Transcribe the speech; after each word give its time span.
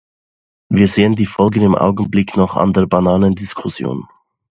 Wir 0.69 0.87
sehen 0.87 1.15
die 1.15 1.27
Folgen 1.27 1.61
im 1.61 1.75
Augenblick 1.75 2.35
noch 2.35 2.55
an 2.55 2.73
der 2.73 2.87
Bananendiskussion. 2.87 4.07